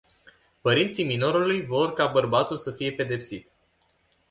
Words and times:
Părinții 0.61 1.05
minorului 1.05 1.65
vor 1.65 1.93
ca 1.93 2.07
bărbatul 2.07 2.57
să 2.57 2.71
fie 2.71 2.91
pedepsit. 2.93 3.51